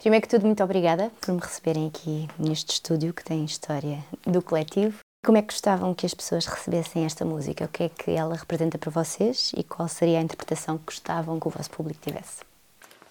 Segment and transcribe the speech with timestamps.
[0.00, 4.40] Primeiro que tudo, muito obrigada por me receberem aqui neste estúdio que tem história do
[4.40, 5.00] coletivo.
[5.22, 7.66] Como é que gostavam que as pessoas recebessem esta música?
[7.66, 11.38] O que é que ela representa para vocês e qual seria a interpretação que gostavam
[11.38, 12.40] que o vosso público tivesse?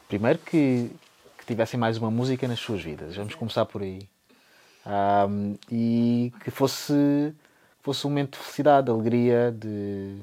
[0.08, 0.90] Primeiro que,
[1.38, 3.16] que tivessem mais uma música nas suas vidas.
[3.16, 4.10] Vamos começar por aí.
[4.84, 7.36] Um, e que fosse,
[7.84, 10.18] fosse um momento de felicidade, de alegria, de,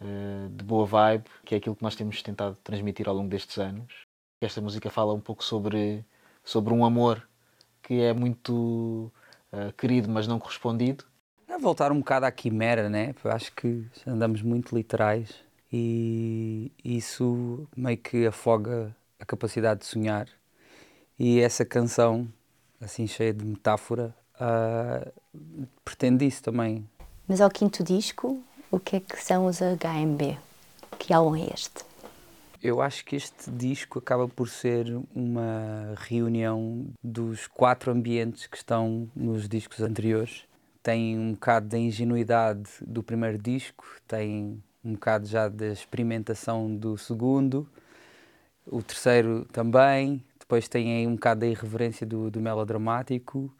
[0.00, 3.56] uh, de boa vibe, que é aquilo que nós temos tentado transmitir ao longo destes
[3.58, 4.07] anos.
[4.40, 6.04] Esta música fala um pouco sobre,
[6.44, 7.28] sobre um amor
[7.82, 9.10] que é muito
[9.52, 11.04] uh, querido, mas não correspondido.
[11.48, 13.12] A voltar um bocado à quimera, né?
[13.24, 15.34] Eu acho que andamos muito literais
[15.72, 20.28] e isso meio que afoga a capacidade de sonhar.
[21.18, 22.28] E essa canção,
[22.80, 26.88] assim cheia de metáfora, uh, pretende isso também.
[27.26, 30.38] Mas ao quinto disco, o que é que são os HMB?
[30.96, 31.87] Que álbum é este?
[32.60, 39.08] Eu acho que este disco acaba por ser uma reunião dos quatro ambientes que estão
[39.14, 40.44] nos discos anteriores.
[40.82, 46.98] Tem um bocado da ingenuidade do primeiro disco, tem um bocado já da experimentação do
[46.98, 47.68] segundo,
[48.66, 53.54] o terceiro também, depois tem aí um bocado da irreverência do, do melodramático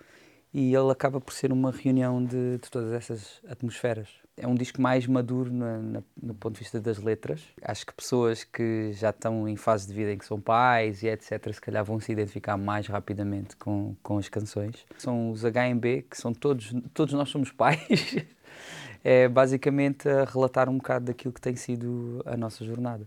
[0.52, 4.80] e ele acaba por ser uma reunião de, de todas essas atmosferas é um disco
[4.80, 7.42] mais maduro na, na, no ponto de vista das letras.
[7.60, 11.08] Acho que pessoas que já estão em fase de vida em que são pais e
[11.08, 14.86] etc., se calhar vão se identificar mais rapidamente com, com as canções.
[14.96, 18.16] São os HMB, que são todos, todos nós somos pais.
[19.02, 23.06] é basicamente a relatar um bocado daquilo que tem sido a nossa jornada.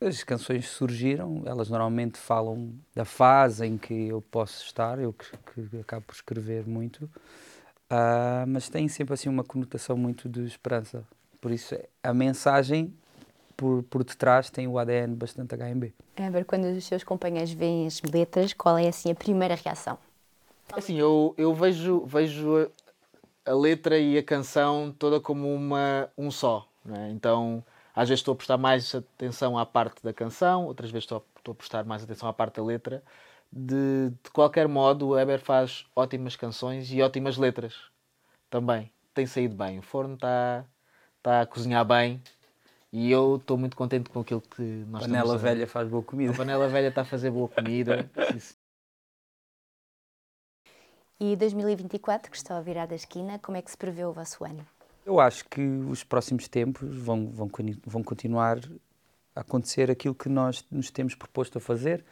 [0.00, 5.26] As canções surgiram, elas normalmente falam da fase em que eu posso estar, eu que,
[5.68, 7.04] que acabo por escrever muito.
[7.04, 11.04] Uh, mas tem sempre assim uma conotação muito de esperança.
[11.38, 12.94] Por isso, a mensagem
[13.60, 15.92] por, por detrás tem o ADN bastante HMB.
[16.16, 19.98] É ver quando os seus companheiros veem as letras, qual é assim a primeira reação?
[20.72, 22.70] Assim, eu, eu vejo, vejo
[23.44, 26.66] a, a letra e a canção toda como uma, um só.
[26.90, 27.10] É?
[27.10, 27.62] Então,
[27.94, 31.38] às vezes estou a prestar mais atenção à parte da canção, outras vezes estou a,
[31.38, 33.02] estou a prestar mais atenção à parte da letra
[33.52, 37.74] de, de qualquer modo, o Weber faz ótimas canções e ótimas letras
[38.48, 38.92] também.
[39.12, 39.80] Tem saído bem.
[39.80, 40.64] O forno está
[41.22, 42.22] tá a cozinhar bem
[42.92, 45.48] e eu estou muito contente com aquilo que nós panela estamos a...
[45.48, 46.32] velha faz boa comida.
[46.32, 48.08] A panela velha está a fazer boa comida.
[51.18, 54.44] e 2024, que está a virar da esquina, como é que se prevê o vosso
[54.44, 54.64] ano?
[55.10, 57.50] Eu acho que os próximos tempos vão, vão,
[57.84, 58.60] vão continuar
[59.34, 62.04] a acontecer aquilo que nós nos temos proposto a fazer,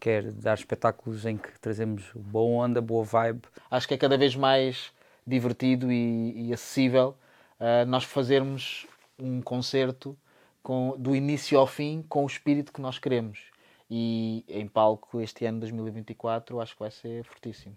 [0.00, 3.42] quer dar espetáculos em que trazemos boa onda, boa vibe.
[3.70, 4.90] Acho que é cada vez mais
[5.26, 7.14] divertido e, e acessível
[7.60, 8.86] uh, nós fazermos
[9.18, 10.16] um concerto
[10.62, 13.50] com, do início ao fim com o espírito que nós queremos.
[13.90, 17.76] E em palco este ano 2024 acho que vai ser fortíssimo.